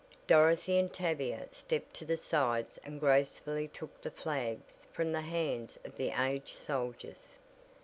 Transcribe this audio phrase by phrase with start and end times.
[0.25, 5.77] Dorothy and Tavia stepped to the sides and gracefully took the flags from the hands
[5.85, 7.37] of the aged soldiers.